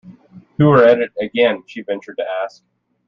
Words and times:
‘Who 0.57 0.71
are 0.71 0.83
at 0.83 0.99
it 0.99 1.11
again?’ 1.21 1.61
she 1.67 1.83
ventured 1.83 2.17
to 2.17 2.25
ask. 2.43 2.63